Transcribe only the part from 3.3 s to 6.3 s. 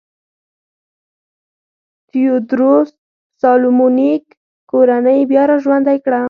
سالومونیک کورنۍ بیا را ژوندی کړه.